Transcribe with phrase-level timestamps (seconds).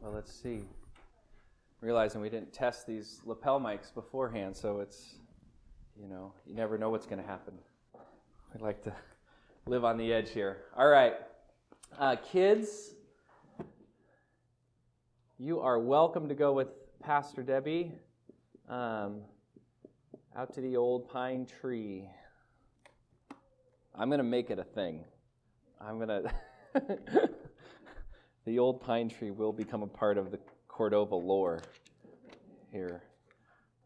[0.00, 0.60] Well, let's see.
[1.80, 5.16] Realizing we didn't test these lapel mics beforehand, so it's,
[6.00, 7.54] you know, you never know what's going to happen.
[8.54, 8.92] I'd like to
[9.66, 10.58] live on the edge here.
[10.76, 11.14] All right.
[11.98, 12.94] Uh, kids,
[15.36, 16.68] you are welcome to go with
[17.02, 17.92] Pastor Debbie
[18.68, 19.22] um,
[20.36, 22.08] out to the old pine tree.
[23.96, 25.04] I'm going to make it a thing.
[25.80, 26.08] I'm going
[26.74, 27.30] to.
[28.48, 30.38] The old pine tree will become a part of the
[30.68, 31.60] Cordova lore
[32.72, 33.02] here.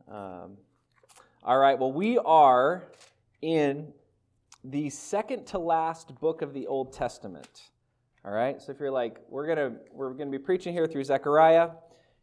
[0.08, 0.56] Um,
[1.42, 2.84] all right, well, we are
[3.40, 3.92] in
[4.62, 7.70] the second to last book of the Old Testament.
[8.24, 11.70] All right, so if you're like, we're gonna we're gonna be preaching here through Zechariah.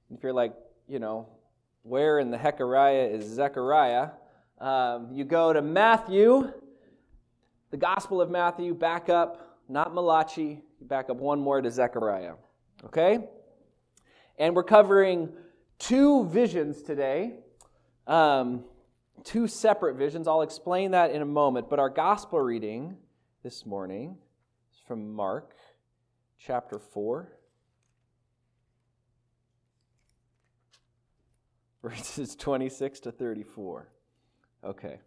[0.10, 0.54] If you're like,
[0.88, 1.28] you know,
[1.84, 4.12] where in the Hechariah is Zechariah?
[4.60, 6.54] Um, you go to Matthew,
[7.72, 12.34] the Gospel of Matthew, back up, not Malachi, back up one more to Zechariah.
[12.86, 13.20] Okay?
[14.38, 15.30] And we're covering
[15.78, 17.34] two visions today,
[18.08, 18.64] um,
[19.24, 20.28] two separate visions.
[20.28, 21.70] I'll explain that in a moment.
[21.70, 22.98] But our gospel reading
[23.44, 24.18] this morning
[24.74, 25.56] is from Mark
[26.38, 27.34] chapter 4.
[31.84, 33.90] Verses 26 to 34.
[34.64, 35.00] Okay.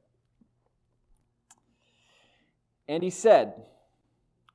[2.89, 3.55] And he said,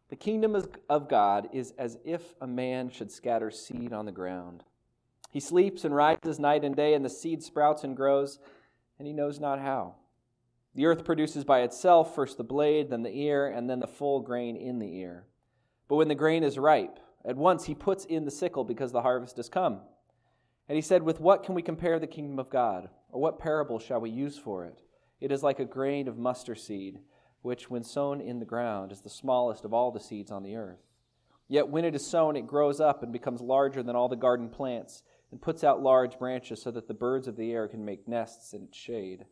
[0.09, 0.55] the kingdom
[0.89, 4.63] of God is as if a man should scatter seed on the ground.
[5.29, 8.39] He sleeps and rises night and day, and the seed sprouts and grows,
[8.97, 9.95] and he knows not how.
[10.75, 14.21] The earth produces by itself first the blade, then the ear, and then the full
[14.21, 15.25] grain in the ear.
[15.87, 19.01] But when the grain is ripe, at once he puts in the sickle because the
[19.01, 19.81] harvest has come.
[20.69, 22.89] And he said, With what can we compare the kingdom of God?
[23.11, 24.81] Or what parable shall we use for it?
[25.19, 26.99] It is like a grain of mustard seed
[27.47, 30.57] which, when sown in the ground, is the smallest of all the seeds on the
[30.57, 30.83] earth.
[31.47, 34.49] Yet when it is sown, it grows up and becomes larger than all the garden
[34.49, 38.05] plants, and puts out large branches so that the birds of the air can make
[38.05, 39.25] nests in its shade.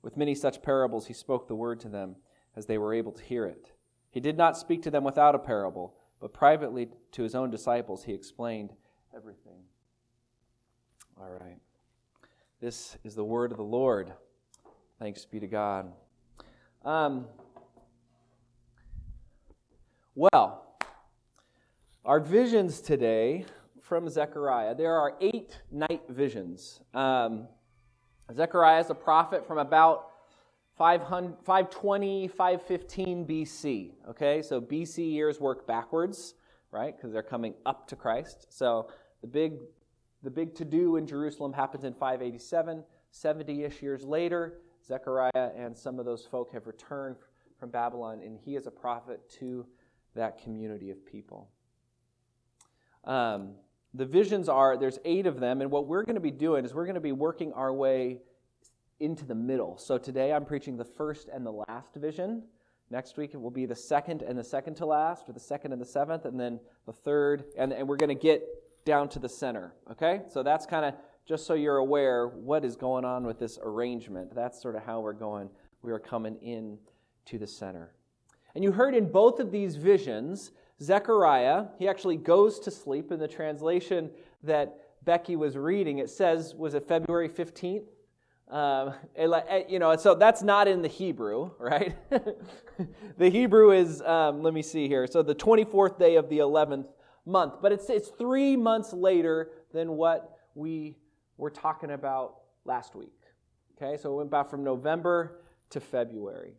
[0.00, 2.16] With many such parables, he spoke the word to them
[2.56, 3.72] as they were able to hear it.
[4.10, 8.04] He did not speak to them without a parable, but privately to his own disciples
[8.04, 8.72] he explained
[9.14, 9.64] everything.
[11.20, 11.58] All right.
[12.58, 14.14] This is the word of the Lord.
[14.98, 15.92] Thanks be to God.
[16.84, 17.26] Um,
[20.14, 20.76] well,
[22.04, 23.44] our visions today
[23.82, 26.80] from Zechariah, there are eight night visions.
[26.94, 27.48] Um,
[28.34, 30.10] Zechariah is a prophet from about
[30.76, 33.92] 520, 515 BC.
[34.10, 36.34] Okay, so BC years work backwards,
[36.70, 36.96] right?
[36.96, 38.46] Because they're coming up to Christ.
[38.50, 38.88] So
[39.20, 39.54] the big,
[40.22, 42.84] the big to do in Jerusalem happens in 587.
[43.10, 47.16] 70 ish years later, Zechariah and some of those folk have returned
[47.60, 49.66] from Babylon, and he is a prophet to
[50.14, 51.50] that community of people.
[53.04, 53.54] Um,
[53.94, 56.74] the visions are, there's eight of them, and what we're going to be doing is
[56.74, 58.18] we're going to be working our way
[59.00, 59.76] into the middle.
[59.78, 62.42] So today I'm preaching the first and the last vision.
[62.90, 65.72] Next week it will be the second and the second to last, or the second
[65.72, 68.42] and the seventh, and then the third, and, and we're going to get
[68.84, 69.74] down to the center.
[69.90, 70.22] Okay?
[70.32, 70.94] So that's kind of
[71.28, 74.34] just so you're aware what is going on with this arrangement.
[74.34, 75.50] That's sort of how we're going.
[75.82, 76.78] We are coming in
[77.26, 77.92] to the center.
[78.54, 83.12] And you heard in both of these visions, Zechariah, he actually goes to sleep.
[83.12, 84.10] In the translation
[84.42, 87.84] that Becky was reading, it says, was it February 15th?
[88.50, 91.94] Um, eh, you know, so that's not in the Hebrew, right?
[93.18, 95.06] the Hebrew is, um, let me see here.
[95.06, 96.86] So the 24th day of the 11th
[97.26, 100.96] month, but it's, it's three months later than what we
[101.38, 103.14] we're talking about last week.
[103.80, 105.40] Okay, so it went back from November
[105.70, 106.54] to February.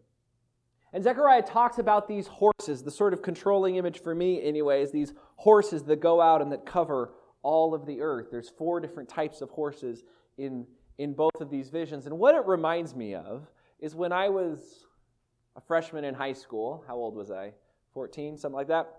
[0.93, 5.13] And Zechariah talks about these horses, the sort of controlling image for me, anyways, these
[5.35, 7.13] horses that go out and that cover
[7.43, 8.27] all of the earth.
[8.31, 10.03] There's four different types of horses
[10.37, 10.65] in,
[10.97, 12.07] in both of these visions.
[12.07, 14.85] And what it reminds me of is when I was
[15.55, 16.83] a freshman in high school.
[16.87, 17.51] How old was I?
[17.93, 18.89] 14, something like that.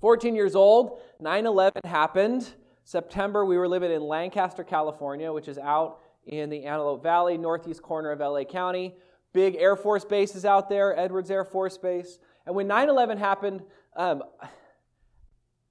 [0.00, 2.54] 14 years old, 9 11 happened.
[2.84, 7.82] September, we were living in Lancaster, California, which is out in the Antelope Valley, northeast
[7.82, 8.94] corner of LA County.
[9.32, 12.18] Big Air Force bases out there, Edwards Air Force Base.
[12.46, 13.62] And when 9 11 happened,
[13.96, 14.22] um,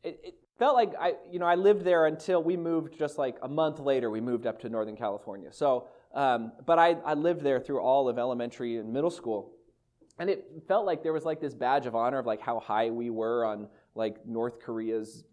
[0.04, 3.36] it, it, felt like I, you know, I lived there until we moved just like
[3.42, 5.52] a month later, we moved up to Northern California.
[5.52, 9.54] So, um, but I, I lived there through all of elementary and middle school.
[10.20, 12.92] And it felt like there was like this badge of honor of like how high
[12.92, 15.24] we were on like North Korea's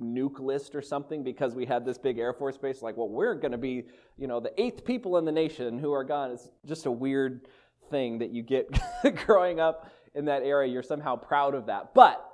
[0.00, 2.82] nuke list or something because we had this big Air Force base.
[2.82, 3.84] Like, well, we're going to be,
[4.16, 6.30] you know, the eighth people in the nation who are gone.
[6.30, 7.48] It's just a weird
[7.90, 8.68] thing that you get
[9.26, 10.72] growing up in that area.
[10.72, 11.94] You're somehow proud of that.
[11.94, 12.24] But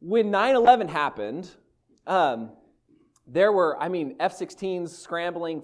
[0.00, 1.50] when 9 11 happened,
[2.06, 2.50] um,
[3.26, 5.62] there were, I mean, F 16s scrambling,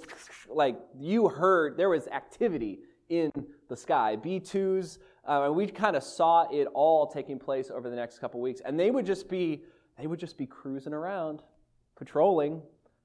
[0.49, 2.81] like you heard, there was activity
[3.11, 3.31] in
[3.69, 4.17] the sky.
[4.17, 4.99] B 2s,
[5.29, 8.63] uh, and we kind of saw it all taking place over the next couple weeks.
[8.65, 9.63] And they would just be,
[10.01, 11.43] they would just be cruising around,
[11.97, 12.63] patrolling,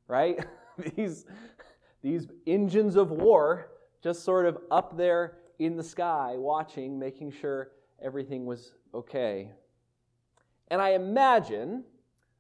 [0.08, 0.40] right?
[0.96, 1.26] these,
[2.02, 3.72] these engines of war
[4.02, 7.72] just sort of up there in the sky, watching, making sure
[8.02, 9.52] everything was okay.
[10.70, 11.84] And I imagine,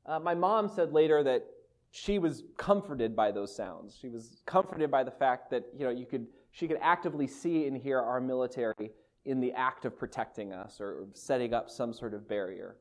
[0.06, 1.46] uh, my mom said later that
[1.92, 3.98] she was comforted by those sounds.
[4.00, 7.68] She was comforted by the fact that you know you could she could actively see
[7.68, 8.92] and hear our military
[9.24, 12.75] in the act of protecting us or setting up some sort of barrier.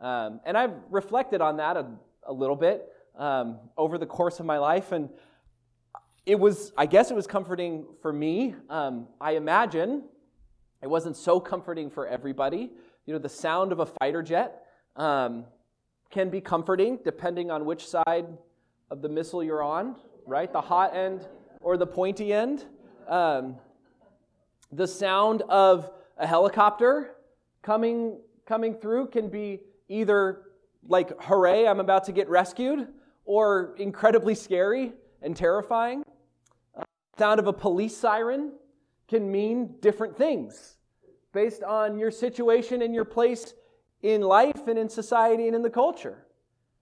[0.00, 1.86] Um, and I've reflected on that a,
[2.26, 5.10] a little bit um, over the course of my life, and
[6.24, 8.54] it was I guess it was comforting for me.
[8.68, 10.04] Um, I imagine
[10.82, 12.70] it wasn't so comforting for everybody.
[13.06, 14.62] You know, the sound of a fighter jet
[14.96, 15.44] um,
[16.10, 18.26] can be comforting depending on which side
[18.90, 20.50] of the missile you're on, right?
[20.52, 21.26] The hot end
[21.60, 22.64] or the pointy end.
[23.06, 23.56] Um,
[24.72, 27.16] the sound of a helicopter
[27.62, 30.44] coming coming through can be either
[30.86, 32.88] like hooray i'm about to get rescued
[33.26, 36.02] or incredibly scary and terrifying
[36.78, 36.82] uh,
[37.18, 38.52] sound of a police siren
[39.06, 40.78] can mean different things
[41.34, 43.52] based on your situation and your place
[44.02, 46.26] in life and in society and in the culture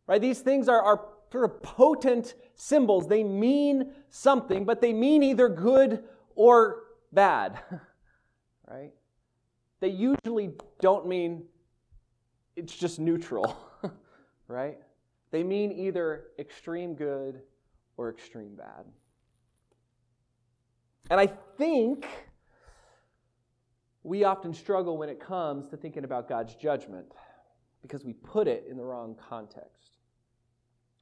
[0.07, 3.09] right these things are, are sort of potent symbols.
[3.09, 6.83] They mean something, but they mean either good or
[7.13, 7.59] bad,
[8.69, 8.93] right?
[9.81, 11.45] They usually don't mean
[12.59, 13.57] it's just neutral,
[14.49, 14.79] right?
[15.31, 17.41] They mean either extreme good
[17.97, 18.85] or extreme bad.
[21.11, 21.27] And I
[21.57, 22.07] think
[24.03, 27.07] we often struggle when it comes to thinking about God's judgment
[27.83, 29.99] because we put it in the wrong context.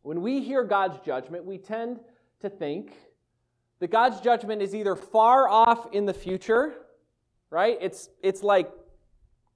[0.02, 2.00] When we hear God's judgment, we tend
[2.40, 2.92] to think
[3.80, 6.74] that God's judgment is either far off in the future,
[7.50, 7.78] right?
[7.80, 8.70] It's, it's like,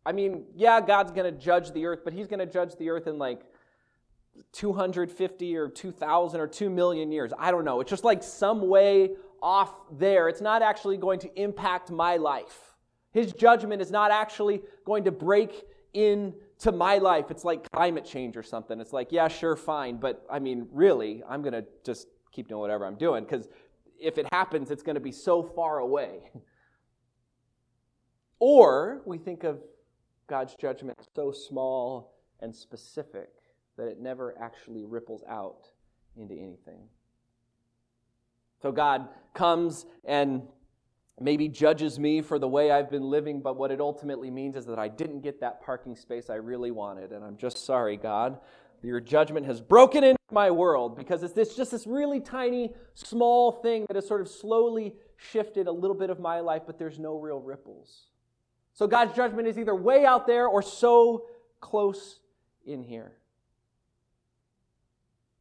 [0.04, 2.90] I mean, yeah, God's going to judge the earth, but He's going to judge the
[2.90, 3.42] earth in like
[4.52, 7.32] 250 or 2,000 or 2 million years.
[7.38, 7.80] I don't know.
[7.80, 9.10] It's just like some way
[9.42, 10.28] off there.
[10.28, 12.74] It's not actually going to impact my life.
[13.12, 18.36] His judgment is not actually going to break into my life, it's like climate change
[18.36, 18.80] or something.
[18.80, 22.60] It's like, yeah, sure, fine, but I mean, really, I'm going to just keep doing
[22.60, 23.48] whatever I'm doing because
[23.98, 26.30] if it happens, it's going to be so far away.
[28.38, 29.60] or we think of
[30.30, 33.30] God's judgment so small and specific
[33.76, 35.68] that it never actually ripples out
[36.16, 36.80] into anything.
[38.62, 40.42] So God comes and
[41.18, 44.66] maybe judges me for the way I've been living, but what it ultimately means is
[44.66, 47.10] that I didn't get that parking space I really wanted.
[47.10, 48.38] And I'm just sorry, God.
[48.82, 53.50] Your judgment has broken into my world because it's this, just this really tiny, small
[53.50, 56.98] thing that has sort of slowly shifted a little bit of my life, but there's
[56.98, 58.06] no real ripples.
[58.72, 61.26] So God's judgment is either way out there or so
[61.60, 62.20] close
[62.64, 63.12] in here.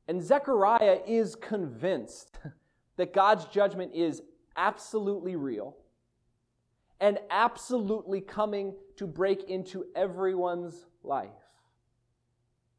[0.08, 2.40] And Zechariah is convinced
[2.98, 4.22] that God's judgment is
[4.58, 5.78] absolutely real
[7.00, 11.30] and absolutely coming to break into everyone's life.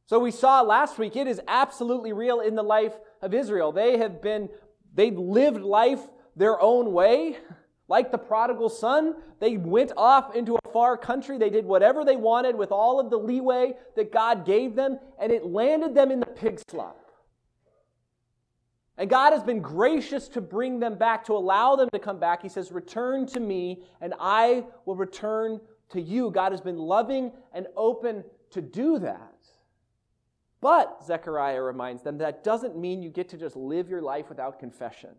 [0.06, 3.70] So we saw last week it is absolutely real in the life of Israel.
[3.70, 4.48] They have been
[4.92, 6.00] they lived life
[6.34, 7.38] their own way.
[7.90, 11.38] Like the prodigal son, they went off into a far country.
[11.38, 15.32] They did whatever they wanted with all of the leeway that God gave them, and
[15.32, 17.10] it landed them in the pig slop.
[18.96, 22.42] And God has been gracious to bring them back, to allow them to come back.
[22.42, 26.30] He says, Return to me, and I will return to you.
[26.30, 29.34] God has been loving and open to do that.
[30.60, 34.60] But, Zechariah reminds them, that doesn't mean you get to just live your life without
[34.60, 35.10] confession.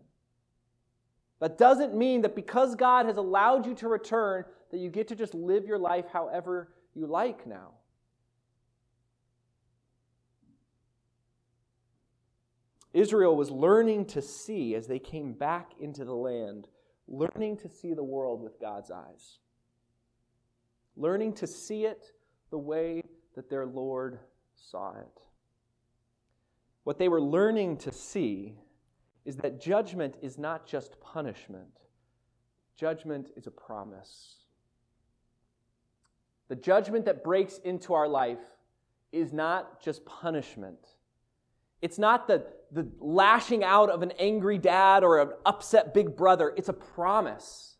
[1.42, 5.16] That doesn't mean that because God has allowed you to return, that you get to
[5.16, 7.72] just live your life however you like now.
[12.94, 16.68] Israel was learning to see as they came back into the land,
[17.08, 19.40] learning to see the world with God's eyes,
[20.96, 22.12] learning to see it
[22.50, 23.02] the way
[23.34, 24.20] that their Lord
[24.54, 25.22] saw it.
[26.84, 28.54] What they were learning to see
[29.24, 31.80] is that judgment is not just punishment,
[32.76, 34.36] judgment is a promise.
[36.48, 38.40] The judgment that breaks into our life
[39.10, 40.78] is not just punishment.
[41.80, 46.52] It's not the the lashing out of an angry dad or an upset big brother.
[46.56, 47.76] It's a promise.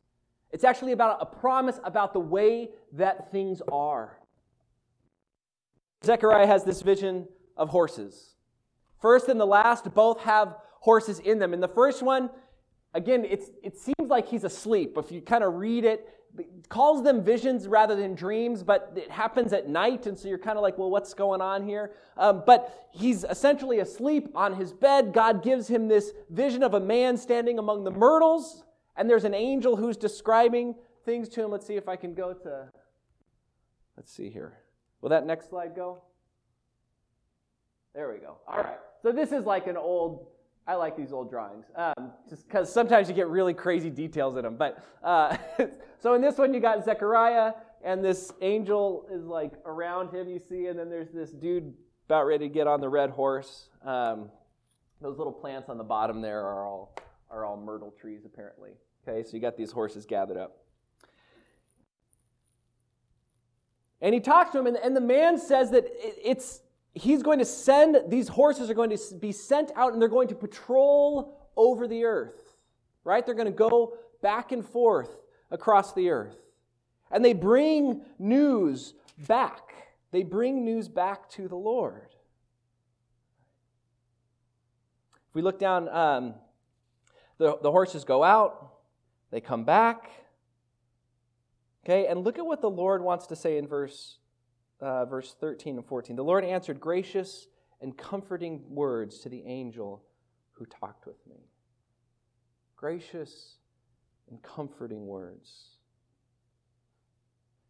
[0.50, 4.18] It's actually about a promise about the way that things are.
[6.04, 8.32] Zechariah has this vision of horses
[9.02, 11.54] First and the last both have horses in them.
[11.54, 12.28] In the first one,
[12.92, 14.98] again, it seems like he's asleep.
[14.98, 19.10] If you kind of read it, it calls them visions rather than dreams, but it
[19.10, 21.92] happens at night, and so you're kind of like, well, what's going on here?
[22.16, 25.12] Um, but he's essentially asleep on his bed.
[25.12, 28.64] God gives him this vision of a man standing among the myrtles,
[28.96, 30.74] and there's an angel who's describing
[31.04, 31.50] things to him.
[31.52, 32.70] Let's see if I can go to.
[33.96, 34.58] Let's see here.
[35.00, 36.02] Will that next slide go?
[37.94, 38.38] There we go.
[38.48, 38.78] All right.
[39.02, 40.26] So this is like an old
[40.66, 44.42] I like these old drawings, um, just because sometimes you get really crazy details in
[44.42, 44.56] them.
[44.56, 45.36] But uh,
[45.98, 47.52] so in this one, you got Zechariah,
[47.84, 51.74] and this angel is like around him, you see, and then there's this dude
[52.06, 53.70] about ready to get on the red horse.
[53.84, 54.30] Um,
[55.00, 56.94] those little plants on the bottom there are all
[57.28, 58.72] are all myrtle trees, apparently.
[59.08, 60.58] Okay, so you got these horses gathered up.
[64.00, 66.60] And he talks to him, and, and the man says that it, it's
[66.94, 70.28] he's going to send, these horses are going to be sent out and they're going
[70.28, 72.56] to patrol over the earth,
[73.04, 73.24] right?
[73.24, 75.10] They're going to go back and forth
[75.50, 76.36] across the earth.
[77.10, 78.94] And they bring news
[79.26, 79.74] back.
[80.10, 82.08] They bring news back to the Lord.
[85.28, 86.34] If we look down, um,
[87.38, 88.74] the, the horses go out,
[89.30, 90.10] they come back.
[91.84, 94.18] Okay, and look at what the Lord wants to say in verse
[94.82, 96.16] uh, verse 13 and 14.
[96.16, 97.46] The Lord answered gracious
[97.80, 100.02] and comforting words to the angel
[100.52, 101.48] who talked with me.
[102.76, 103.56] Gracious
[104.28, 105.76] and comforting words.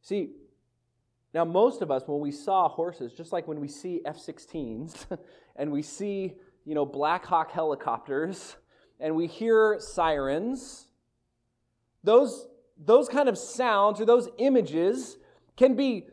[0.01, 0.31] See,
[1.35, 5.07] now most of us, when we saw horses, just like when we see F 16s
[5.57, 8.57] and we see, you know, Black Hawk helicopters
[9.01, 10.89] and we hear sirens,
[12.05, 12.47] those,
[12.79, 15.17] those kind of sounds or those images
[15.57, 16.07] can be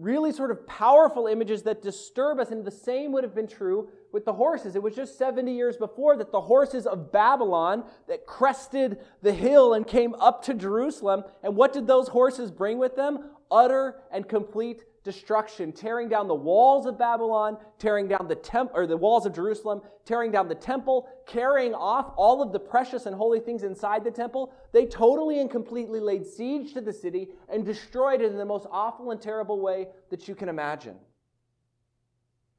[0.00, 2.50] really sort of powerful images that disturb us.
[2.50, 4.76] And the same would have been true with the horses.
[4.76, 9.74] It was just 70 years before that the horses of Babylon that crested the hill
[9.74, 11.24] and came up to Jerusalem.
[11.42, 13.30] And what did those horses bring with them?
[13.50, 18.86] Utter and complete destruction, tearing down the walls of Babylon, tearing down the temp- or
[18.86, 23.16] the walls of Jerusalem, tearing down the temple, carrying off all of the precious and
[23.16, 24.52] holy things inside the temple.
[24.72, 28.66] They totally and completely laid siege to the city and destroyed it in the most
[28.70, 30.96] awful and terrible way that you can imagine.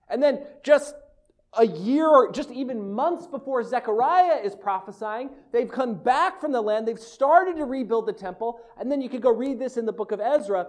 [0.09, 0.95] And then just
[1.57, 6.61] a year or just even months before Zechariah is prophesying, they've come back from the
[6.61, 9.85] land, they've started to rebuild the temple, and then you could go read this in
[9.85, 10.67] the book of Ezra.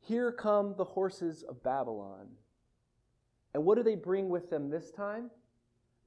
[0.00, 2.28] Here come the horses of Babylon.
[3.54, 5.30] And what do they bring with them this time?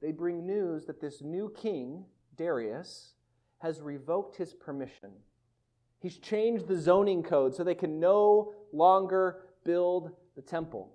[0.00, 2.04] They bring news that this new king,
[2.36, 3.14] Darius,
[3.58, 5.10] has revoked his permission.
[6.00, 10.94] He's changed the zoning code so they can no longer build the temple.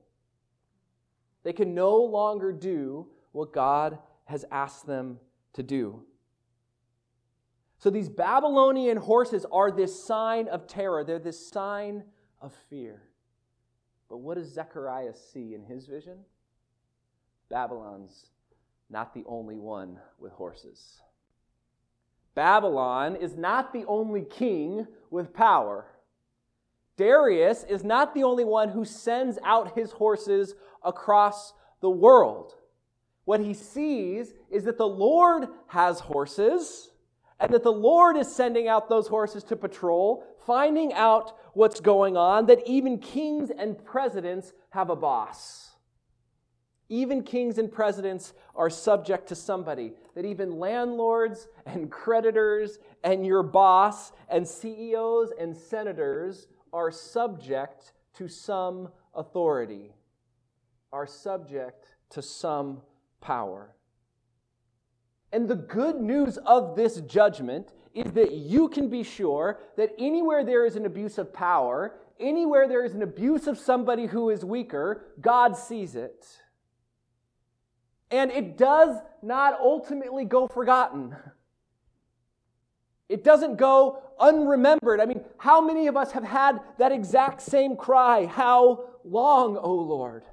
[1.45, 5.19] They can no longer do what God has asked them
[5.53, 6.01] to do.
[7.77, 11.03] So these Babylonian horses are this sign of terror.
[11.03, 12.03] They're this sign
[12.41, 13.03] of fear.
[14.09, 16.17] But what does Zechariah see in his vision?
[17.47, 18.31] Babylon's
[18.89, 20.99] not the only one with horses.
[22.33, 25.85] Babylon is not the only king with power.
[26.97, 32.53] Darius is not the only one who sends out his horses across the world.
[33.25, 36.91] What he sees is that the Lord has horses
[37.39, 42.15] and that the Lord is sending out those horses to patrol, finding out what's going
[42.15, 45.71] on, that even kings and presidents have a boss.
[46.87, 53.43] Even kings and presidents are subject to somebody, that even landlords and creditors and your
[53.43, 59.93] boss and CEOs and senators are subject to some authority,
[60.91, 62.81] are subject to some
[63.21, 63.73] power.
[65.31, 70.43] And the good news of this judgment is that you can be sure that anywhere
[70.43, 74.43] there is an abuse of power, anywhere there is an abuse of somebody who is
[74.43, 76.25] weaker, God sees it.
[78.11, 81.15] And it does not ultimately go forgotten.
[83.07, 84.99] It doesn't go unremembered.
[85.01, 88.25] I mean, how many of us have had that exact same cry?
[88.25, 90.23] How long, O oh Lord?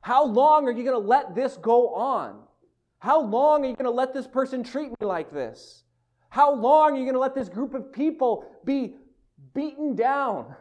[0.00, 2.42] How long are you going to let this go on?
[2.98, 5.84] How long are you going to let this person treat me like this?
[6.28, 8.96] How long are you going to let this group of people be
[9.54, 10.54] beaten down?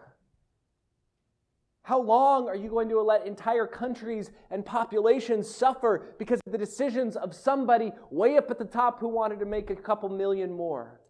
[1.83, 6.57] How long are you going to let entire countries and populations suffer because of the
[6.57, 10.53] decisions of somebody way up at the top who wanted to make a couple million
[10.53, 11.00] more?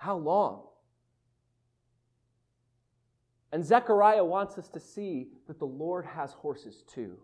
[0.00, 0.62] How long?
[3.52, 7.18] And Zechariah wants us to see that the Lord has horses too.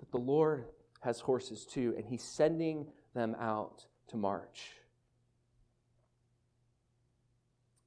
[0.00, 0.64] That the Lord
[1.02, 4.72] has horses too, and he's sending them out to march.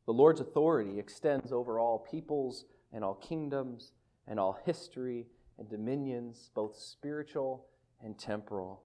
[0.06, 3.94] The Lord's authority extends over all peoples and all kingdoms
[4.28, 5.26] and all history
[5.58, 7.66] and dominions, both spiritual
[8.04, 8.84] and temporal.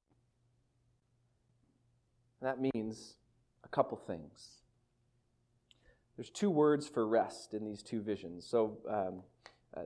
[2.40, 3.16] That means
[3.66, 4.48] a couple things.
[6.16, 8.46] There's two words for rest in these two visions.
[8.46, 9.22] So um,
[9.76, 9.82] uh,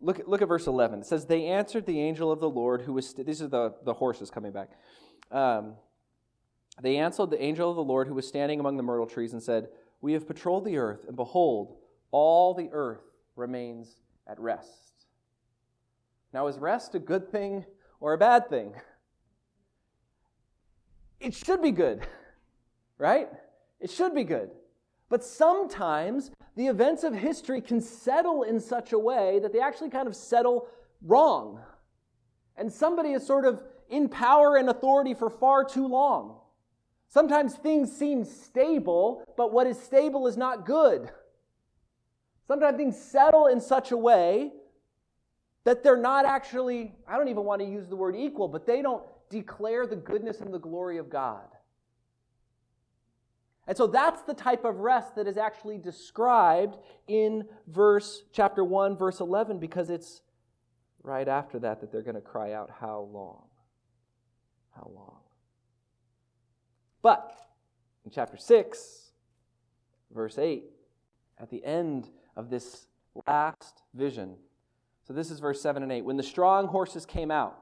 [0.00, 1.00] look, look at verse 11.
[1.00, 3.74] It says, They answered the angel of the Lord who was, st- these are the,
[3.84, 4.70] the horses coming back.
[5.32, 5.74] Um,
[6.80, 9.42] they answered the angel of the Lord who was standing among the myrtle trees and
[9.42, 9.68] said,
[10.00, 11.76] We have patrolled the earth, and behold,
[12.10, 13.02] all the earth
[13.34, 13.96] remains
[14.28, 15.06] at rest.
[16.32, 17.64] Now, is rest a good thing
[18.00, 18.74] or a bad thing?
[21.20, 22.06] It should be good,
[23.04, 23.28] right?
[23.80, 24.50] It should be good.
[25.10, 29.90] But sometimes the events of history can settle in such a way that they actually
[29.90, 30.68] kind of settle
[31.02, 31.60] wrong.
[32.56, 36.38] And somebody is sort of in power and authority for far too long.
[37.08, 41.10] Sometimes things seem stable, but what is stable is not good.
[42.48, 44.50] Sometimes things settle in such a way
[45.64, 48.80] that they're not actually, I don't even want to use the word equal, but they
[48.80, 51.53] don't declare the goodness and the glory of God.
[53.66, 56.78] And so that's the type of rest that is actually described
[57.08, 60.20] in verse chapter 1 verse 11 because it's
[61.02, 63.44] right after that that they're going to cry out how long?
[64.74, 65.20] How long?
[67.00, 67.32] But
[68.04, 69.12] in chapter 6
[70.14, 70.64] verse 8
[71.38, 72.86] at the end of this
[73.26, 74.36] last vision.
[75.06, 76.02] So this is verse 7 and 8.
[76.02, 77.58] When the strong horses came out,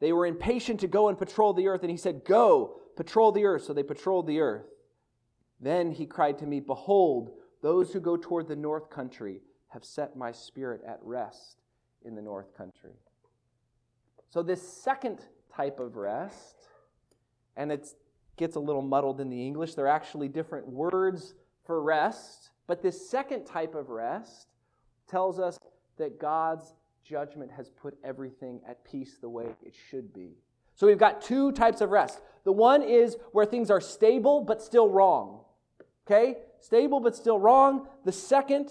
[0.00, 3.44] they were impatient to go and patrol the earth and he said, "Go, patrol the
[3.44, 4.66] earth." So they patrolled the earth.
[5.64, 7.30] Then he cried to me, Behold,
[7.62, 11.62] those who go toward the north country have set my spirit at rest
[12.04, 12.92] in the north country.
[14.28, 16.68] So, this second type of rest,
[17.56, 17.88] and it
[18.36, 23.08] gets a little muddled in the English, they're actually different words for rest, but this
[23.08, 24.48] second type of rest
[25.08, 25.58] tells us
[25.96, 26.74] that God's
[27.04, 30.32] judgment has put everything at peace the way it should be.
[30.74, 32.20] So we've got two types of rest.
[32.44, 35.43] The one is where things are stable but still wrong.
[36.06, 36.38] Okay?
[36.60, 37.88] Stable but still wrong.
[38.04, 38.70] The second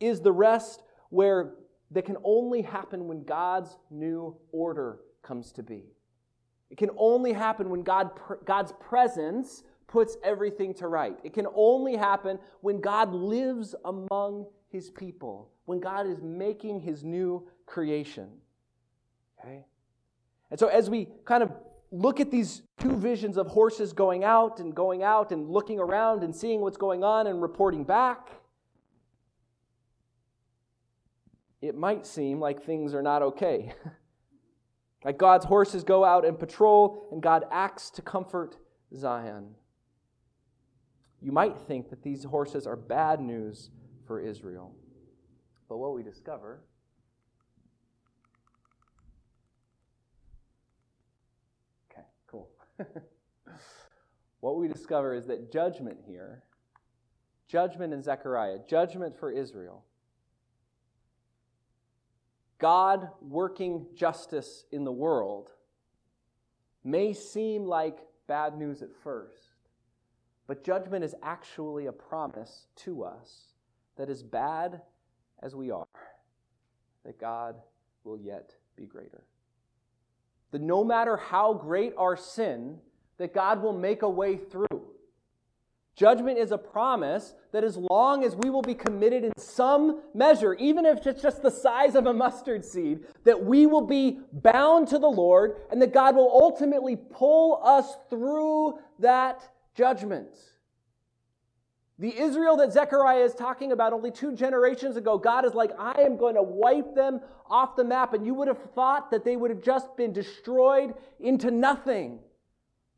[0.00, 1.54] is the rest where
[1.90, 5.84] that can only happen when God's new order comes to be.
[6.70, 8.10] It can only happen when God,
[8.44, 11.16] God's presence puts everything to right.
[11.22, 17.04] It can only happen when God lives among his people, when God is making his
[17.04, 18.28] new creation.
[19.38, 19.64] Okay?
[20.50, 21.52] And so, as we kind of
[21.94, 26.24] look at these two visions of horses going out and going out and looking around
[26.24, 28.30] and seeing what's going on and reporting back,
[31.62, 33.72] it might seem like things are not okay.
[35.04, 38.56] like God's horses go out and patrol, and God acts to comfort
[38.94, 39.54] Zion.
[41.22, 43.70] You might think that these horses are bad news
[44.04, 44.74] for Israel.
[45.68, 46.60] But what we discover
[54.40, 56.42] what we discover is that judgment here,
[57.48, 59.84] judgment in Zechariah, judgment for Israel,
[62.58, 65.50] God working justice in the world
[66.82, 69.34] may seem like bad news at first,
[70.46, 73.54] but judgment is actually a promise to us
[73.96, 74.80] that as bad
[75.42, 75.86] as we are,
[77.04, 77.56] that God
[78.02, 79.24] will yet be greater
[80.54, 82.78] that no matter how great our sin,
[83.18, 84.84] that God will make a way through.
[85.96, 90.54] Judgment is a promise that as long as we will be committed in some measure,
[90.54, 94.86] even if it's just the size of a mustard seed, that we will be bound
[94.86, 99.42] to the Lord and that God will ultimately pull us through that
[99.74, 100.36] judgment.
[101.98, 106.00] The Israel that Zechariah is talking about only two generations ago, God is like, I
[106.00, 108.14] am going to wipe them off the map.
[108.14, 112.18] And you would have thought that they would have just been destroyed into nothing.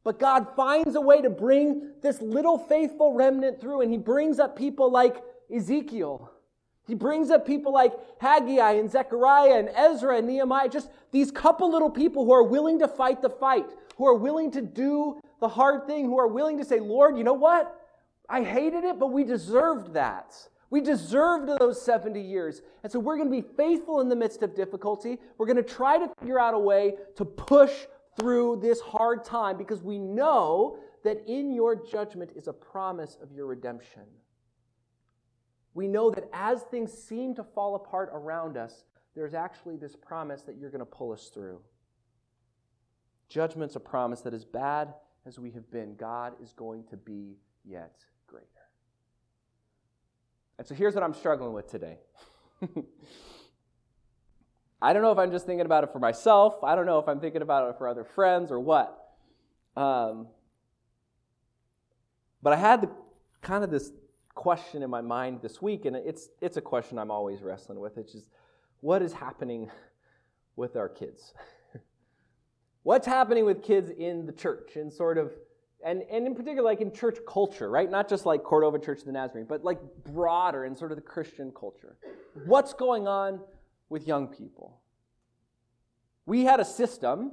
[0.02, 4.38] But God finds a way to bring this little faithful remnant through, and He brings
[4.38, 5.22] up people like
[5.54, 6.30] Ezekiel.
[6.87, 11.70] He brings up people like Haggai and Zechariah and Ezra and Nehemiah, just these couple
[11.70, 15.48] little people who are willing to fight the fight, who are willing to do the
[15.48, 17.86] hard thing, who are willing to say, Lord, you know what?
[18.29, 20.35] I hated it, but we deserved that.
[20.71, 22.62] We deserved those 70 years.
[22.83, 25.19] And so we're going to be faithful in the midst of difficulty.
[25.39, 27.73] We're going to try to figure out a way to push
[28.19, 33.31] through this hard time because we know that in your judgment is a promise of
[33.31, 34.03] your redemption.
[35.75, 38.85] We know that as things seem to fall apart around us,
[39.15, 41.61] there's actually this promise that you're going to pull us through.
[43.29, 44.95] Judgment's a promise that as bad
[45.27, 48.47] as we have been, God is going to be yet greater.
[50.59, 51.99] And so here's what I'm struggling with today.
[54.83, 56.62] I don't know if I'm just thinking about it for myself.
[56.62, 58.99] I don't know if I'm thinking about it for other friends or what.
[59.77, 60.29] Um,
[62.43, 62.91] but I had the,
[63.43, 63.93] kind of this
[64.35, 67.97] question in my mind this week, and it's, it's a question I'm always wrestling with.
[67.97, 68.29] It's just,
[68.81, 69.71] what is happening
[70.57, 71.33] with our kids?
[72.83, 75.33] What's happening with kids in the church and sort of,
[75.87, 77.88] and, and in particular, like in church culture, right?
[77.88, 81.03] Not just like Cordova Church of the Nazarene, but like broader in sort of the
[81.03, 81.96] Christian culture.
[82.44, 83.40] What's going on
[83.88, 84.81] with young people?
[86.27, 87.31] We had a system.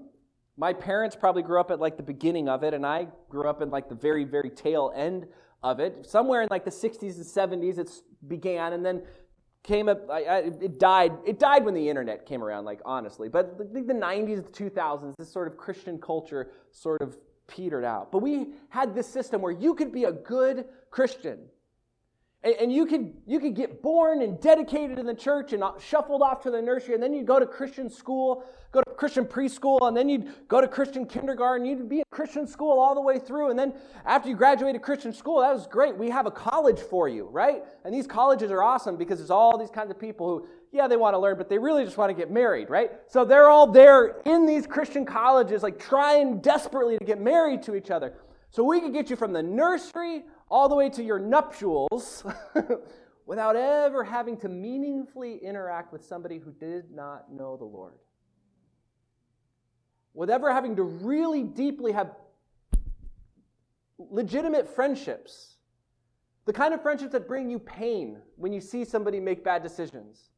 [0.56, 3.64] My parents probably grew up at like the beginning of it, and I grew up
[3.64, 5.26] in like the very, very tail end
[5.64, 6.06] of it.
[6.06, 7.90] Somewhere in like the 60s and 70s, it
[8.28, 9.02] began, and then
[9.64, 10.08] came up.
[10.12, 11.14] It died.
[11.26, 12.66] It died when the internet came around.
[12.66, 17.18] Like honestly, but the, the 90s, the 2000s, this sort of Christian culture sort of
[17.48, 18.12] petered out.
[18.12, 21.40] But we had this system where you could be a good Christian
[22.44, 26.22] and, and you could you could get born and dedicated in the church and shuffled
[26.22, 29.88] off to the nursery, and then you'd go to Christian school, go to Christian preschool,
[29.88, 31.66] and then you'd go to Christian kindergarten.
[31.66, 33.74] You'd be in Christian school all the way through, and then
[34.06, 35.98] after you graduated Christian school, that was great.
[35.98, 37.64] We have a college for you, right?
[37.86, 40.98] And these colleges are awesome because there's all these kinds of people who, yeah, they
[40.98, 42.92] want to learn, but they really just want to get married, right?
[43.08, 47.76] So they're all there in these Christian colleges, like trying desperately to get married to
[47.76, 48.16] each other.
[48.50, 52.26] So we could get you from the nursery all the way to your nuptials
[53.28, 57.94] without ever having to meaningfully interact with somebody who did not know the Lord.
[60.16, 62.16] Without ever having to really deeply have
[64.00, 65.58] legitimate friendships.
[66.46, 70.30] The kind of friendships that bring you pain when you see somebody make bad decisions.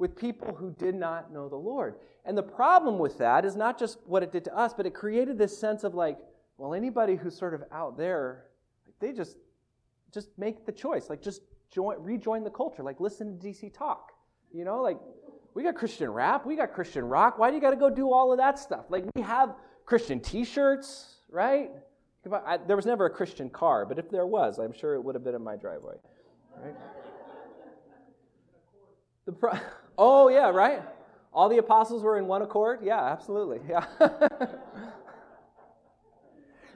[0.00, 1.94] With people who did not know the Lord.
[2.24, 4.94] And the problem with that is not just what it did to us, but it
[4.94, 6.18] created this sense of like,
[6.58, 8.46] well, anybody who's sort of out there
[9.00, 9.36] they just
[10.12, 11.08] just make the choice.
[11.10, 12.82] Like just join rejoin the culture.
[12.82, 14.12] Like listen to DC talk.
[14.52, 14.98] You know, like
[15.54, 17.38] we got Christian rap, we got Christian rock.
[17.38, 18.86] Why do you got to go do all of that stuff?
[18.88, 21.70] Like we have Christian T-shirts, right?
[22.46, 25.14] I, there was never a Christian car, but if there was, I'm sure it would
[25.14, 25.94] have been in my driveway,
[26.62, 26.74] right?
[29.24, 29.52] The pro-
[29.98, 30.82] oh yeah, right.
[31.32, 32.80] All the apostles were in one accord.
[32.82, 33.60] Yeah, absolutely.
[33.68, 33.86] Yeah.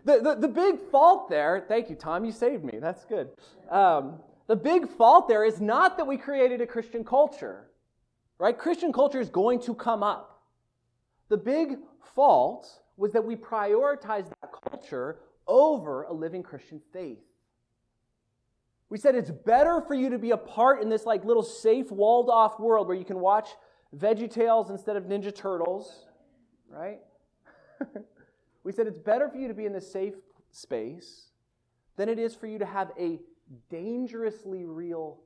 [0.04, 2.78] The, the, the, big fault there, thank you, Tom, you saved me.
[2.78, 3.30] That's good.
[3.70, 7.70] Um, the big fault there is not that we created a Christian culture,
[8.38, 8.56] right?
[8.56, 10.42] Christian culture is going to come up.
[11.30, 11.78] The big
[12.14, 17.18] fault was that we prioritized that culture over a living Christian faith.
[18.90, 21.90] We said it's better for you to be a part in this like little safe
[21.90, 23.48] walled off world where you can watch
[23.96, 26.06] Veggie Tales instead of Ninja Turtles,
[26.68, 27.00] right?
[28.64, 30.14] We said it's better for you to be in the safe
[30.50, 31.28] space
[31.96, 33.20] than it is for you to have a
[33.70, 35.20] dangerously real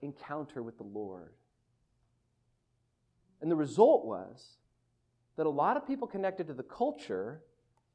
[0.00, 1.34] encounter with the Lord.
[3.40, 4.56] And the result was
[5.36, 7.42] that a lot of people connected to the culture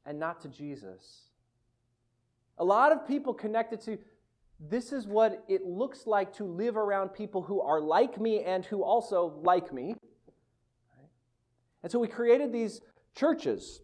[0.04, 1.30] and not to Jesus.
[2.58, 3.98] A lot of people connected to
[4.60, 8.64] this is what it looks like to live around people who are like me and
[8.64, 9.94] who also like me.
[11.82, 12.80] And so we created these
[13.14, 13.80] churches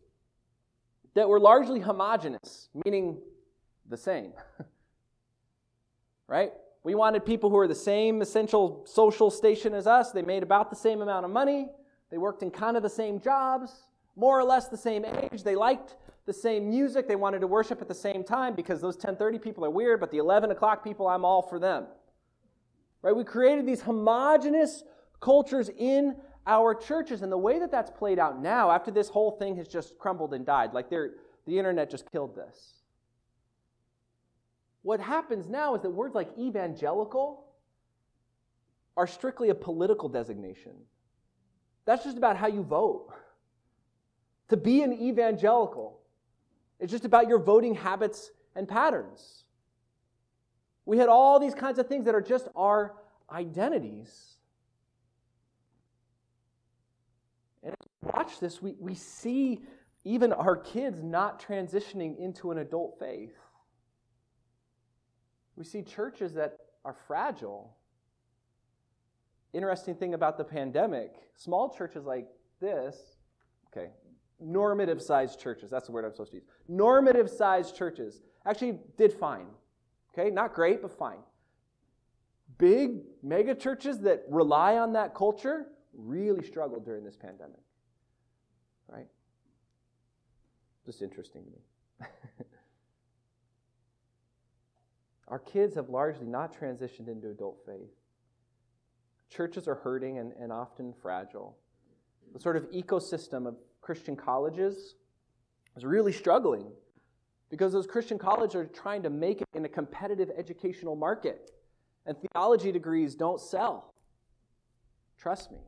[1.14, 3.18] that were largely homogenous, meaning
[3.88, 4.32] the same.
[6.26, 6.52] right?
[6.82, 10.10] We wanted people who were the same essential social station as us.
[10.10, 11.68] They made about the same amount of money.
[12.10, 13.72] They worked in kind of the same jobs,
[14.16, 15.44] more or less the same age.
[15.44, 17.06] They liked the same music.
[17.06, 20.10] They wanted to worship at the same time because those 10:30 people are weird, but
[20.10, 21.87] the 11 o'clock people, I'm all for them.
[23.02, 23.14] Right?
[23.14, 24.82] We created these homogenous
[25.20, 27.22] cultures in our churches.
[27.22, 30.34] And the way that that's played out now, after this whole thing has just crumbled
[30.34, 31.12] and died, like the
[31.46, 32.82] internet just killed this.
[34.82, 37.46] What happens now is that words like evangelical
[38.96, 40.72] are strictly a political designation.
[41.87, 43.08] That's just about how you vote.
[44.48, 46.00] To be an evangelical,
[46.80, 49.44] it's just about your voting habits and patterns.
[50.87, 52.94] We had all these kinds of things that are just our
[53.30, 54.37] identities.
[57.62, 59.62] And watch this, we, we see
[60.04, 63.34] even our kids not transitioning into an adult faith.
[65.56, 67.74] We see churches that are fragile.
[69.54, 72.28] Interesting thing about the pandemic small churches like
[72.60, 72.96] this,
[73.72, 73.88] okay,
[74.44, 76.46] normative sized churches, that's the word I'm supposed to use.
[76.68, 79.46] Normative sized churches actually did fine.
[80.12, 81.18] Okay, not great, but fine.
[82.59, 87.61] Big mega churches that rely on that culture really struggled during this pandemic
[88.88, 89.07] right?
[90.87, 91.59] Just interesting to me.
[95.28, 97.90] Our kids have largely not transitioned into adult faith.
[99.30, 101.57] Churches are hurting and, and often fragile.
[102.33, 104.94] The sort of ecosystem of Christian colleges
[105.77, 106.66] is really struggling
[107.51, 111.51] because those Christian colleges are trying to make it in a competitive educational market.
[112.07, 113.92] And theology degrees don't sell.
[115.18, 115.59] Trust me,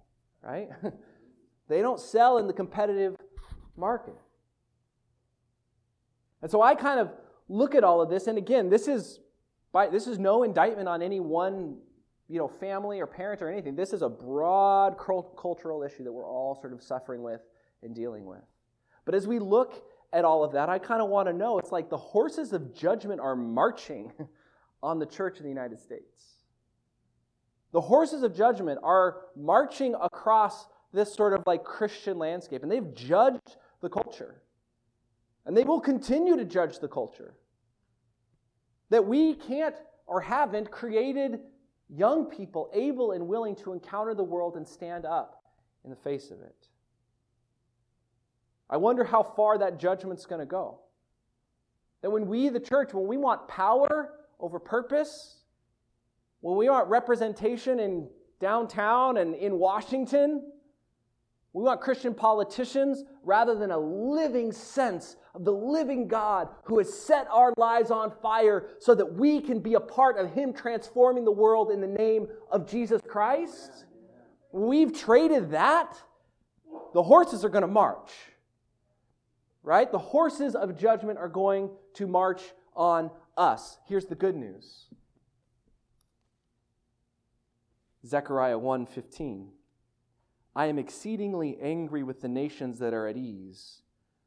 [0.43, 0.71] right?
[1.69, 3.17] they don't sell in the competitive
[3.77, 4.17] market.
[6.41, 7.11] And so I kind of
[7.49, 9.21] look at all of this, and again, this is
[9.73, 11.77] by, this is no indictment on any one
[12.29, 13.77] you know, family or parent or anything.
[13.77, 17.43] This is a broad cultural issue that we're all sort of suffering with
[17.95, 18.43] dealing with.
[19.05, 21.73] But as we look at all of that, I kind of want to know it's
[21.73, 24.13] like the horses of judgment are marching
[24.83, 26.37] on the church in the United States.
[27.73, 32.95] The horses of judgment are marching across this sort of like Christian landscape, and they've
[32.95, 34.43] judged the culture.
[35.45, 37.35] And they will continue to judge the culture.
[38.91, 41.41] That we can't or haven't created
[41.89, 45.43] young people able and willing to encounter the world and stand up
[45.85, 46.69] in the face of it.
[48.69, 50.81] I wonder how far that judgment's going to go.
[52.03, 55.39] That when we, the church, when we want power over purpose,
[56.41, 58.09] when we want representation in
[58.41, 60.53] downtown and in Washington,
[61.53, 66.93] we want Christian politicians rather than a living sense of the living God who has
[66.93, 71.25] set our lives on fire so that we can be a part of Him transforming
[71.25, 73.87] the world in the name of Jesus Christ.
[74.53, 75.97] We've traded that.
[76.93, 78.11] The horses are going to march,
[79.67, 79.91] right?
[79.91, 82.41] The horses of judgment are going to march
[82.75, 83.79] on us.
[83.87, 84.87] Here's the good news
[88.07, 89.49] Zechariah 1:15
[90.55, 93.83] I am exceedingly angry with the nations that are at ease.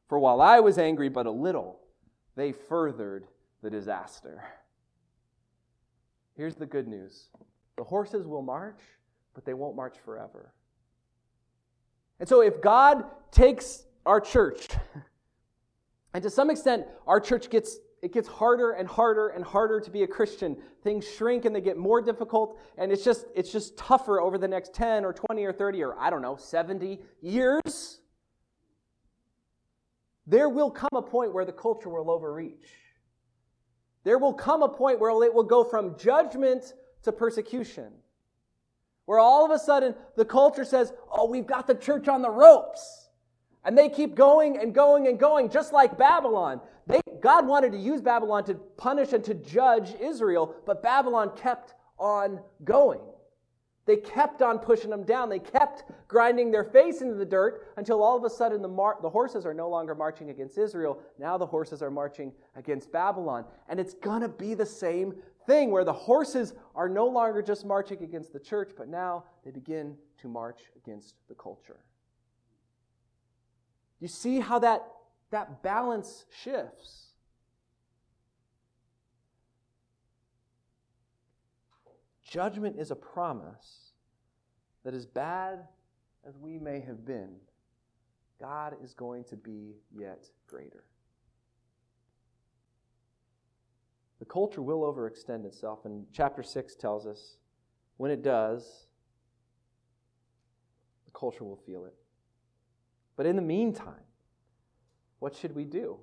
[0.07, 1.79] For while I was angry but a little,
[2.35, 3.25] they furthered
[3.63, 4.43] the disaster.
[6.35, 7.29] Here's the good news
[7.77, 8.81] the horses will march,
[9.33, 10.53] but they won't march forever.
[12.19, 14.67] And so, if God takes our church,
[16.13, 19.91] and to some extent, our church gets it gets harder and harder and harder to
[19.91, 20.57] be a Christian.
[20.83, 24.47] Things shrink and they get more difficult, and it's just it's just tougher over the
[24.47, 27.99] next 10 or 20 or 30 or I don't know, 70 years.
[30.25, 32.69] There will come a point where the culture will overreach.
[34.03, 37.91] There will come a point where it will go from judgment to persecution.
[39.05, 42.29] Where all of a sudden the culture says, "Oh, we've got the church on the
[42.29, 42.98] ropes."
[43.69, 46.59] And they keep going and going and going, just like Babylon.
[46.87, 51.75] They, God wanted to use Babylon to punish and to judge Israel, but Babylon kept
[51.99, 52.99] on going.
[53.85, 55.29] They kept on pushing them down.
[55.29, 58.97] They kept grinding their face into the dirt until all of a sudden the, mar-
[59.03, 60.99] the horses are no longer marching against Israel.
[61.19, 63.45] Now the horses are marching against Babylon.
[63.67, 65.13] And it's going to be the same
[65.45, 69.51] thing where the horses are no longer just marching against the church, but now they
[69.51, 71.81] begin to march against the culture.
[73.99, 74.85] You see how that,
[75.31, 77.07] that balance shifts.
[82.23, 83.91] Judgment is a promise
[84.83, 85.65] that as bad
[86.27, 87.35] as we may have been,
[88.39, 90.83] God is going to be yet greater.
[94.19, 97.37] The culture will overextend itself, and chapter 6 tells us
[97.97, 98.87] when it does,
[101.05, 101.95] the culture will feel it.
[103.19, 104.05] But in the meantime,
[105.19, 105.97] what should we do?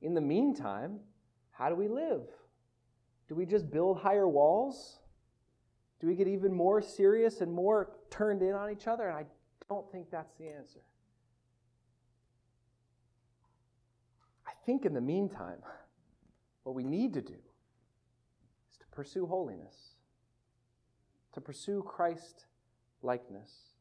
[0.00, 1.00] In the meantime,
[1.50, 2.22] how do we live?
[3.28, 5.00] Do we just build higher walls?
[6.00, 9.06] Do we get even more serious and more turned in on each other?
[9.06, 9.26] And I
[9.68, 10.80] don't think that's the answer.
[14.46, 15.58] I think in the meantime,
[16.62, 19.96] what we need to do is to pursue holiness,
[21.34, 22.46] to pursue Christ
[23.02, 23.71] likeness.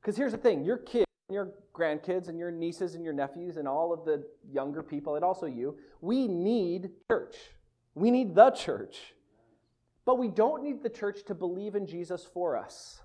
[0.00, 3.56] Because here's the thing your kids, and your grandkids, and your nieces and your nephews,
[3.56, 7.36] and all of the younger people, and also you, we need church.
[7.94, 9.14] We need the church.
[10.04, 13.00] But we don't need the church to believe in Jesus for us.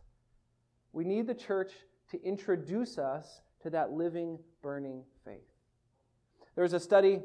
[0.94, 1.72] We need the church
[2.12, 5.44] to introduce us to that living, burning faith.
[6.56, 7.22] There was a study,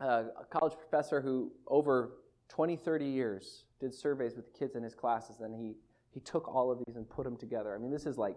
[0.00, 2.14] uh, a college professor who, over
[2.48, 5.76] 20, 30 years, did surveys with kids in his classes, and he,
[6.10, 7.74] he took all of these and put them together.
[7.74, 8.36] I mean, this is like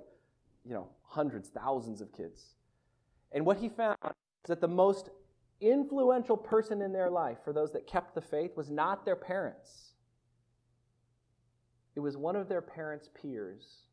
[0.65, 2.55] you know, hundreds, thousands of kids.
[3.31, 5.09] And what he found is that the most
[5.59, 9.93] influential person in their life for those that kept the faith was not their parents.
[11.95, 13.85] It was one of their parents' peers.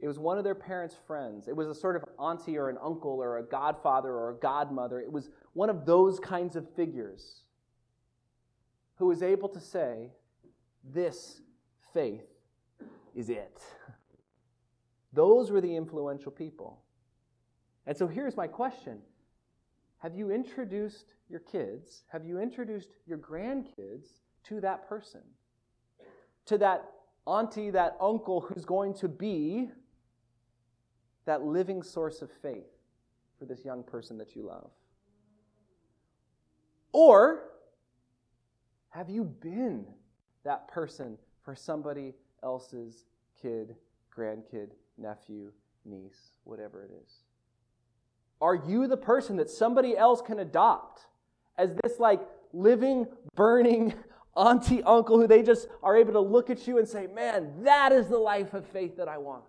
[0.00, 1.46] It was one of their parents' friends.
[1.46, 5.00] It was a sort of auntie or an uncle or a godfather or a godmother.
[5.00, 7.42] It was one of those kinds of figures
[8.96, 10.10] who was able to say,
[10.82, 11.40] This
[11.94, 12.26] faith
[13.14, 13.60] is it.
[15.12, 16.82] Those were the influential people.
[17.86, 19.00] And so here's my question
[19.98, 25.22] Have you introduced your kids, have you introduced your grandkids to that person?
[26.46, 26.84] To that
[27.26, 29.70] auntie, that uncle who's going to be
[31.24, 32.66] that living source of faith
[33.38, 34.70] for this young person that you love?
[36.92, 37.44] Or
[38.90, 39.86] have you been
[40.44, 43.06] that person for somebody else's
[43.40, 43.76] kid,
[44.14, 44.70] grandkid,
[45.02, 45.52] nephew,
[45.84, 47.12] niece, whatever it is?
[48.40, 51.06] Are you the person that somebody else can adopt
[51.58, 52.20] as this like
[52.52, 53.94] living, burning
[54.36, 57.92] auntie, uncle who they just are able to look at you and say, man, that
[57.92, 59.44] is the life of faith that I want?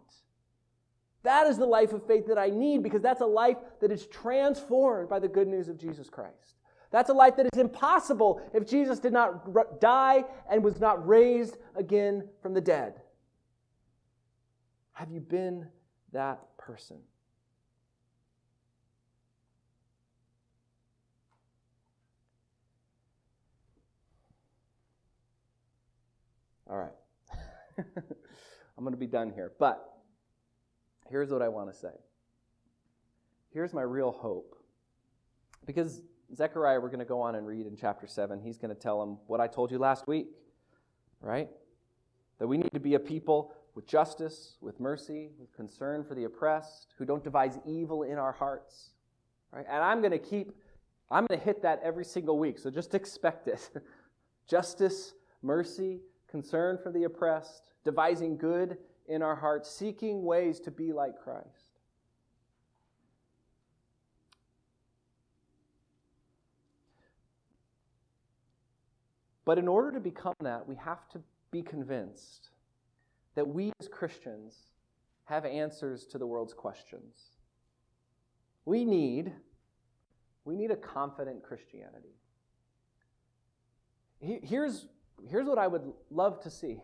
[1.23, 4.07] That is the life of faith that I need because that's a life that is
[4.07, 6.57] transformed by the good news of Jesus Christ.
[6.91, 11.57] That's a life that is impossible if Jesus did not die and was not raised
[11.75, 13.01] again from the dead.
[14.93, 15.67] Have you been
[16.11, 16.97] that person?
[26.69, 26.93] All right.
[28.77, 29.51] I'm going to be done here.
[29.59, 29.83] But
[31.09, 31.93] here's what I want to say.
[33.51, 34.55] Here's my real hope.
[35.65, 36.01] Because
[36.35, 38.39] Zechariah, we're going to go on and read in chapter 7.
[38.39, 40.27] He's going to tell him what I told you last week,
[41.21, 41.49] right?
[42.39, 46.25] That we need to be a people with justice, with mercy, with concern for the
[46.25, 48.91] oppressed, who don't devise evil in our hearts,
[49.51, 49.65] right?
[49.67, 50.51] And I'm going to keep,
[51.09, 53.69] I'm going to hit that every single week, so just expect it.
[54.47, 60.93] justice, mercy, concern for the oppressed, devising good in our hearts, seeking ways to be
[60.93, 61.79] like Christ.
[69.45, 72.52] But in order to become that, we have to be convinced
[73.35, 74.55] that we as Christians
[75.25, 77.15] have answers to the world's questions.
[78.65, 79.33] We need
[80.45, 82.17] we need a confident Christianity.
[84.19, 84.87] Here's,
[85.29, 86.81] here's what I would love to see.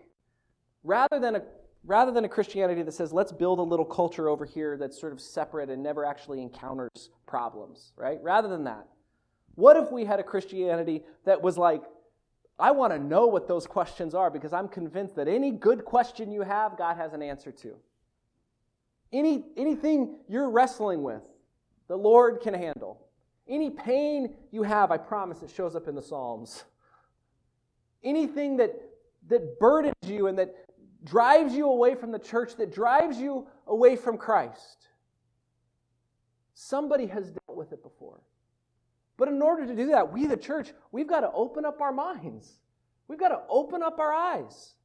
[0.83, 1.41] Rather than a
[1.85, 5.13] rather than a Christianity that says, let's build a little culture over here that's sort
[5.13, 8.19] of separate and never actually encounters problems, right?
[8.21, 8.85] Rather than that,
[9.55, 11.81] what if we had a Christianity that was like,
[12.59, 16.31] I want to know what those questions are because I'm convinced that any good question
[16.31, 17.75] you have, God has an answer to.
[19.11, 21.21] Any, anything you're wrestling with,
[21.87, 23.01] the Lord can handle.
[23.47, 26.65] Any pain you have, I promise it shows up in the Psalms.
[28.03, 28.75] Anything that,
[29.27, 30.53] that burdens you and that
[31.03, 34.89] drives you away from the church, that drives you away from Christ,
[36.53, 37.88] somebody has dealt with it before.
[39.19, 41.91] But in order to do that, we, the church, we've got to open up our
[41.91, 42.57] minds.
[43.09, 44.75] We've got to open up our eyes.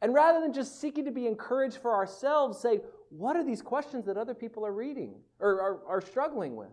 [0.00, 4.06] And rather than just seeking to be encouraged for ourselves, say, what are these questions
[4.06, 6.70] that other people are reading or are, are struggling with?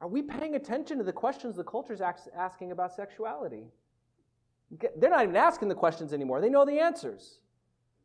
[0.00, 3.64] Are we paying attention to the questions the culture is asking about sexuality?
[4.96, 6.40] They're not even asking the questions anymore.
[6.40, 7.40] They know the answers.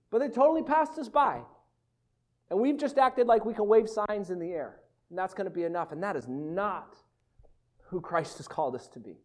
[0.09, 1.41] But they totally passed us by.
[2.49, 5.45] And we've just acted like we can wave signs in the air and that's going
[5.45, 5.91] to be enough.
[5.91, 6.97] And that is not
[7.83, 9.17] who Christ has called us to be.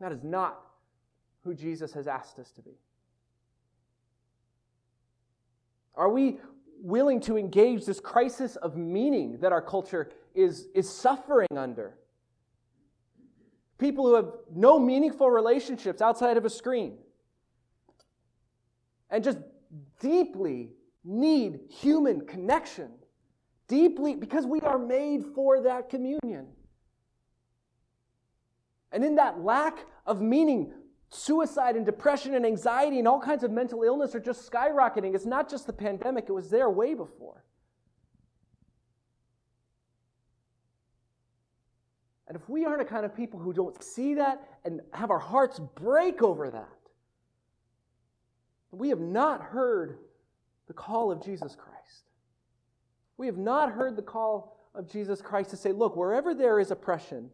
[0.00, 0.60] That is not
[1.44, 2.78] who Jesus has asked us to be.
[5.94, 6.38] Are we
[6.80, 11.98] willing to engage this crisis of meaning that our culture is, is suffering under?
[13.76, 16.98] People who have no meaningful relationships outside of a screen
[19.10, 19.38] and just
[20.00, 20.70] deeply
[21.04, 22.90] need human connection
[23.70, 26.48] deeply because we are made for that communion.
[28.92, 30.72] And in that lack of meaning,
[31.10, 35.14] suicide and depression and anxiety and all kinds of mental illness are just skyrocketing.
[35.14, 37.44] It's not just the pandemic, it was there way before.
[42.26, 45.18] And if we aren't a kind of people who don't see that and have our
[45.18, 46.68] hearts break over that,
[48.72, 49.98] we have not heard
[50.66, 52.09] the call of Jesus Christ.
[53.20, 56.70] We have not heard the call of Jesus Christ to say, look, wherever there is
[56.70, 57.28] oppression,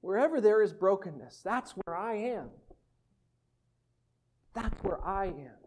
[0.00, 2.48] wherever there is brokenness, that's where I am.
[4.52, 5.60] That's where I am.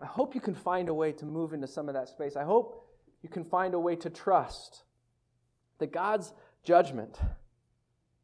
[0.00, 2.36] I hope you can find a way to move into some of that space.
[2.36, 2.86] I hope
[3.20, 4.84] you can find a way to trust
[5.78, 7.18] that God's judgment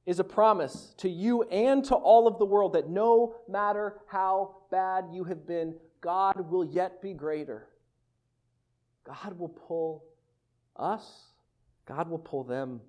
[0.07, 4.57] is a promise to you and to all of the world that no matter how
[4.71, 7.69] bad you have been, God will yet be greater.
[9.05, 10.05] God will pull
[10.77, 11.33] us,
[11.87, 12.81] God will pull them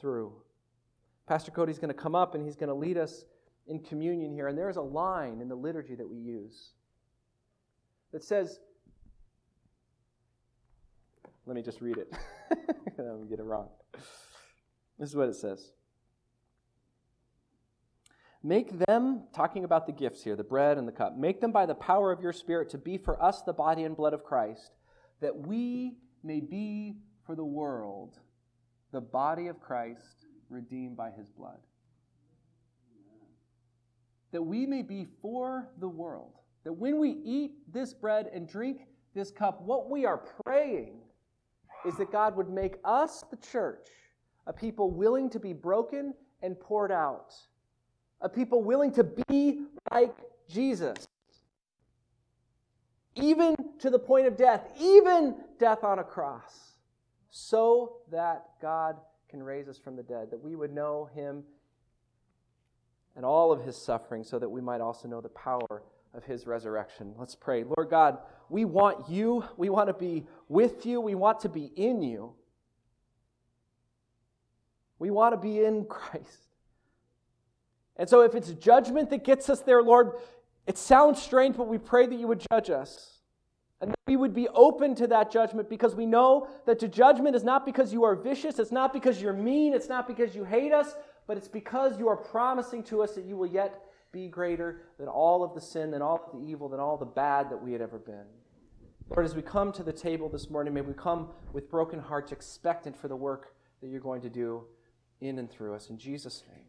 [0.00, 0.32] through.
[1.26, 3.24] Pastor Cody's going to come up and he's going to lead us
[3.66, 4.48] in communion here.
[4.48, 6.72] And there is a line in the liturgy that we use
[8.12, 8.60] that says,
[11.46, 12.12] let me just read it.
[12.98, 13.68] I'm going to get it wrong.
[14.98, 15.72] This is what it says.
[18.44, 21.64] Make them, talking about the gifts here, the bread and the cup, make them by
[21.64, 24.72] the power of your Spirit to be for us the body and blood of Christ,
[25.20, 28.18] that we may be for the world
[28.90, 31.58] the body of Christ redeemed by his blood.
[34.32, 36.32] That we may be for the world.
[36.64, 41.00] That when we eat this bread and drink this cup, what we are praying
[41.86, 43.88] is that God would make us, the church,
[44.46, 47.34] a people willing to be broken and poured out
[48.22, 49.62] a people willing to be
[49.92, 50.14] like
[50.48, 51.06] Jesus.
[53.16, 56.78] Even to the point of death, even death on a cross,
[57.30, 58.96] so that God
[59.28, 61.42] can raise us from the dead, that we would know Him
[63.14, 65.82] and all of His suffering, so that we might also know the power
[66.14, 67.14] of His resurrection.
[67.18, 67.64] Let's pray.
[67.64, 68.18] Lord God,
[68.48, 69.44] we want you.
[69.56, 71.00] We want to be with you.
[71.00, 72.34] We want to be in you.
[74.98, 76.51] We want to be in Christ.
[77.96, 80.12] And so, if it's judgment that gets us there, Lord,
[80.66, 83.18] it sounds strange, but we pray that you would judge us.
[83.80, 87.34] And that we would be open to that judgment because we know that to judgment
[87.34, 90.44] is not because you are vicious, it's not because you're mean, it's not because you
[90.44, 90.94] hate us,
[91.26, 93.82] but it's because you are promising to us that you will yet
[94.12, 97.04] be greater than all of the sin, than all of the evil, than all the
[97.04, 98.24] bad that we had ever been.
[99.10, 102.30] Lord, as we come to the table this morning, may we come with broken hearts,
[102.30, 104.64] expectant for the work that you're going to do
[105.20, 105.90] in and through us.
[105.90, 106.66] In Jesus' name,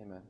[0.00, 0.22] amen.